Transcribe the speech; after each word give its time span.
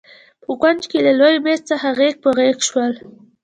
په 0.43 0.51
کونج 0.61 0.81
کې 0.91 0.99
له 1.07 1.11
لوی 1.19 1.35
مېز 1.45 1.59
څخه 1.71 1.87
غېږ 1.97 2.15
په 2.23 2.29
غېږ 2.37 2.57
شول. 2.67 2.93